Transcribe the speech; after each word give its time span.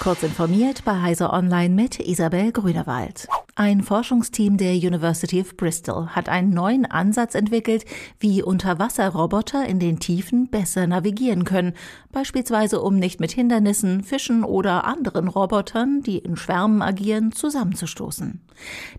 Kurz 0.00 0.22
informiert 0.22 0.84
bei 0.84 1.00
Heise 1.00 1.30
Online 1.32 1.74
mit 1.74 1.98
Isabel 1.98 2.52
Grünerwald. 2.52 3.26
Ein 3.58 3.82
Forschungsteam 3.82 4.58
der 4.58 4.74
University 4.74 5.40
of 5.40 5.56
Bristol 5.56 6.08
hat 6.08 6.28
einen 6.28 6.50
neuen 6.50 6.84
Ansatz 6.84 7.34
entwickelt, 7.34 7.86
wie 8.20 8.42
Unterwasserroboter 8.42 9.66
in 9.66 9.80
den 9.80 9.98
Tiefen 9.98 10.48
besser 10.48 10.86
navigieren 10.86 11.44
können, 11.44 11.72
beispielsweise 12.12 12.82
um 12.82 12.96
nicht 12.96 13.18
mit 13.18 13.32
Hindernissen, 13.32 14.04
Fischen 14.04 14.44
oder 14.44 14.84
anderen 14.84 15.28
Robotern, 15.28 16.02
die 16.02 16.18
in 16.18 16.36
Schwärmen 16.36 16.82
agieren, 16.82 17.32
zusammenzustoßen. 17.32 18.42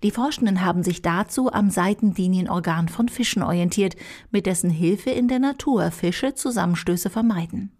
Die 0.01 0.11
Forschenden 0.11 0.65
haben 0.65 0.81
sich 0.81 1.03
dazu 1.03 1.53
am 1.53 1.69
Seitenlinienorgan 1.69 2.89
von 2.89 3.07
Fischen 3.07 3.43
orientiert, 3.43 3.95
mit 4.31 4.47
dessen 4.47 4.71
Hilfe 4.71 5.11
in 5.11 5.27
der 5.27 5.39
Natur 5.39 5.91
Fische 5.91 6.33
Zusammenstöße 6.33 7.11
vermeiden. 7.11 7.71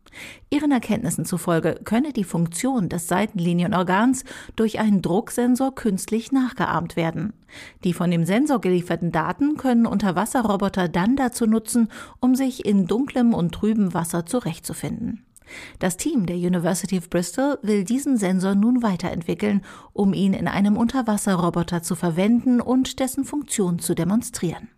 Ihren 0.50 0.72
Erkenntnissen 0.72 1.26
zufolge 1.26 1.80
könne 1.84 2.14
die 2.14 2.24
Funktion 2.24 2.90
des 2.90 3.08
Seitenlinienorgans 3.08 4.24
durch 4.56 4.80
einen 4.80 5.02
Drucksensor 5.02 5.76
künstlich 5.76 6.32
nachgeahmt 6.32 6.96
werden. 6.96 7.34
Die 7.84 7.94
von 7.94 8.12
dem 8.12 8.26
Sensor 8.26 8.62
gelieferten 8.62 9.12
Daten 9.12 9.58
können 9.58 9.86
Unterwasserroboter 9.86 10.88
dann 10.90 11.16
dazu 11.16 11.46
nutzen, 11.46 11.90
um 12.20 12.36
sich 12.36 12.66
in 12.66 12.88
dunklem 12.88 13.34
und 13.34 13.54
trübem 13.54 13.94
Wasser 13.94 14.26
zurechtzufinden. 14.26 15.24
Das 15.80 15.98
Team 15.98 16.26
der 16.26 16.36
University 16.36 16.98
of 16.98 17.10
Bristol 17.10 17.58
will 17.62 17.84
diesen 17.84 18.18
Sensor 18.18 18.56
nun 18.56 18.84
weiterentwickeln, 18.84 19.62
um 19.94 20.14
ihn 20.14 20.34
in 20.34 20.48
einem 20.48 20.78
Unterwasserroboter 20.78 21.84
zu 21.84 21.96
verwenden 21.96 22.60
und 22.62 23.00
dessen 23.00 23.24
Funktion 23.24 23.80
zu 23.80 23.96
demonstrieren. 23.96 24.70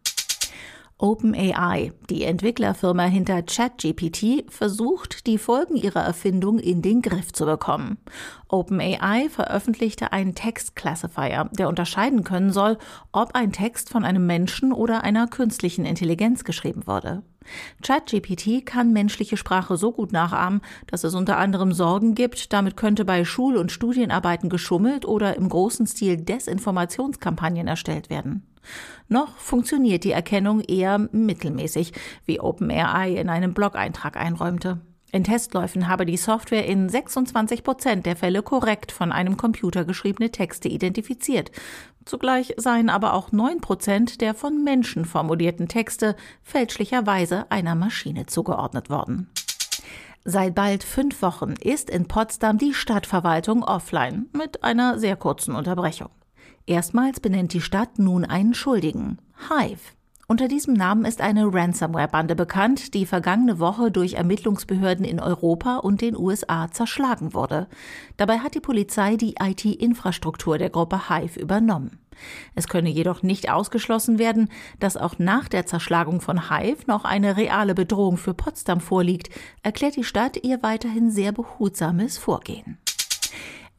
OpenAI, 1.01 1.93
die 2.09 2.25
Entwicklerfirma 2.25 3.03
hinter 3.03 3.41
ChatGPT, 3.41 4.51
versucht, 4.51 5.27
die 5.27 5.37
Folgen 5.37 5.77
ihrer 5.77 6.01
Erfindung 6.01 6.59
in 6.59 6.81
den 6.81 7.01
Griff 7.01 7.31
zu 7.31 7.45
bekommen. 7.45 7.97
OpenAI 8.49 9.29
veröffentlichte 9.29 10.11
einen 10.11 10.35
Textclassifier, 10.35 11.49
der 11.53 11.69
unterscheiden 11.69 12.25
können 12.25 12.51
soll, 12.51 12.77
ob 13.13 13.33
ein 13.33 13.53
Text 13.53 13.89
von 13.89 14.03
einem 14.03 14.25
Menschen 14.25 14.73
oder 14.73 15.05
einer 15.05 15.27
künstlichen 15.27 15.85
Intelligenz 15.85 16.43
geschrieben 16.43 16.85
wurde. 16.85 17.23
ChatGPT 17.81 18.65
kann 18.65 18.91
menschliche 18.91 19.37
Sprache 19.37 19.77
so 19.77 19.93
gut 19.93 20.11
nachahmen, 20.11 20.59
dass 20.87 21.05
es 21.05 21.15
unter 21.15 21.37
anderem 21.37 21.71
Sorgen 21.71 22.13
gibt, 22.13 22.51
damit 22.51 22.75
könnte 22.75 23.05
bei 23.05 23.23
Schul- 23.23 23.55
und 23.55 23.71
Studienarbeiten 23.71 24.49
geschummelt 24.49 25.05
oder 25.05 25.37
im 25.37 25.47
großen 25.47 25.87
Stil 25.87 26.17
Desinformationskampagnen 26.17 27.67
erstellt 27.67 28.09
werden. 28.09 28.43
Noch 29.07 29.37
funktioniert 29.37 30.03
die 30.03 30.11
Erkennung 30.11 30.61
eher 30.61 30.99
mittelmäßig, 31.11 31.93
wie 32.25 32.39
OpenAI 32.39 33.15
in 33.15 33.29
einem 33.29 33.53
Blog-Eintrag 33.53 34.17
einräumte. 34.17 34.81
In 35.11 35.23
Testläufen 35.23 35.87
habe 35.87 36.05
die 36.05 36.17
Software 36.17 36.67
in 36.67 36.87
26 36.87 37.63
Prozent 37.63 38.05
der 38.05 38.15
Fälle 38.15 38.43
korrekt 38.43 38.91
von 38.91 39.11
einem 39.11 39.37
Computer 39.37 39.83
geschriebene 39.83 40.29
Texte 40.29 40.67
identifiziert. 40.67 41.51
Zugleich 42.05 42.53
seien 42.57 42.89
aber 42.89 43.13
auch 43.13 43.31
9 43.31 43.59
Prozent 43.59 44.21
der 44.21 44.35
von 44.35 44.63
Menschen 44.63 45.05
formulierten 45.05 45.67
Texte 45.67 46.15
fälschlicherweise 46.43 47.49
einer 47.49 47.73
Maschine 47.73 48.27
zugeordnet 48.27 48.91
worden. 48.91 49.29
Seit 50.25 50.53
bald 50.53 50.83
fünf 50.83 51.23
Wochen 51.23 51.53
ist 51.53 51.89
in 51.89 52.07
Potsdam 52.07 52.59
die 52.59 52.73
Stadtverwaltung 52.73 53.63
offline 53.63 54.27
mit 54.31 54.63
einer 54.63 54.99
sehr 54.99 55.15
kurzen 55.15 55.55
Unterbrechung. 55.55 56.09
Erstmals 56.65 57.19
benennt 57.19 57.53
die 57.53 57.61
Stadt 57.61 57.99
nun 57.99 58.25
einen 58.25 58.53
Schuldigen, 58.53 59.17
Hive. 59.49 59.93
Unter 60.31 60.47
diesem 60.47 60.75
Namen 60.75 61.05
ist 61.05 61.21
eine 61.21 61.51
Ransomware-Bande 61.51 62.35
bekannt, 62.35 62.93
die 62.93 63.07
vergangene 63.07 63.57
Woche 63.57 63.89
durch 63.89 64.13
Ermittlungsbehörden 64.13 65.03
in 65.03 65.19
Europa 65.19 65.77
und 65.77 66.01
den 66.01 66.15
USA 66.15 66.69
zerschlagen 66.69 67.33
wurde. 67.33 67.67
Dabei 68.15 68.37
hat 68.37 68.53
die 68.53 68.59
Polizei 68.59 69.15
die 69.15 69.33
IT-Infrastruktur 69.41 70.59
der 70.59 70.69
Gruppe 70.69 71.09
Hive 71.09 71.39
übernommen. 71.39 71.97
Es 72.53 72.67
könne 72.67 72.89
jedoch 72.89 73.23
nicht 73.23 73.49
ausgeschlossen 73.49 74.19
werden, 74.19 74.49
dass 74.79 74.97
auch 74.97 75.17
nach 75.17 75.47
der 75.47 75.65
Zerschlagung 75.65 76.21
von 76.21 76.51
Hive 76.51 76.83
noch 76.85 77.05
eine 77.05 77.35
reale 77.35 77.73
Bedrohung 77.73 78.17
für 78.17 78.35
Potsdam 78.35 78.81
vorliegt, 78.81 79.31
erklärt 79.63 79.95
die 79.95 80.03
Stadt 80.03 80.43
ihr 80.43 80.61
weiterhin 80.61 81.09
sehr 81.09 81.31
behutsames 81.31 82.19
Vorgehen. 82.19 82.77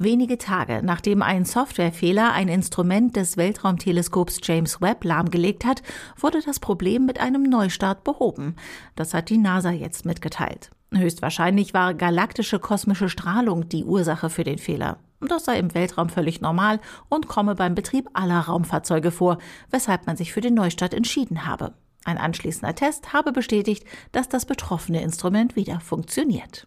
Wenige 0.03 0.38
Tage 0.38 0.81
nachdem 0.83 1.21
ein 1.21 1.44
Softwarefehler 1.44 2.33
ein 2.33 2.49
Instrument 2.49 3.16
des 3.16 3.37
Weltraumteleskops 3.37 4.41
James 4.43 4.81
Webb 4.81 5.05
lahmgelegt 5.05 5.66
hat, 5.66 5.83
wurde 6.16 6.41
das 6.41 6.59
Problem 6.59 7.05
mit 7.05 7.21
einem 7.21 7.43
Neustart 7.43 8.03
behoben. 8.03 8.56
Das 8.97 9.12
hat 9.12 9.28
die 9.28 9.37
NASA 9.37 9.72
jetzt 9.72 10.06
mitgeteilt. 10.06 10.71
Höchstwahrscheinlich 10.91 11.75
war 11.75 11.93
galaktische 11.93 12.59
kosmische 12.59 13.10
Strahlung 13.10 13.69
die 13.69 13.84
Ursache 13.84 14.31
für 14.31 14.43
den 14.43 14.56
Fehler. 14.56 14.97
Das 15.21 15.44
sei 15.44 15.59
im 15.59 15.75
Weltraum 15.75 16.09
völlig 16.09 16.41
normal 16.41 16.81
und 17.10 17.28
komme 17.28 17.55
beim 17.55 17.75
Betrieb 17.75 18.09
aller 18.15 18.41
Raumfahrzeuge 18.41 19.10
vor, 19.10 19.37
weshalb 19.71 20.06
man 20.06 20.16
sich 20.16 20.33
für 20.33 20.41
den 20.41 20.55
Neustart 20.55 20.94
entschieden 20.94 21.44
habe. 21.44 21.75
Ein 22.06 22.16
anschließender 22.16 22.75
Test 22.75 23.12
habe 23.12 23.33
bestätigt, 23.33 23.84
dass 24.12 24.31
das 24.31 24.47
betroffene 24.47 25.03
Instrument 25.03 25.56
wieder 25.56 25.78
funktioniert. 25.81 26.66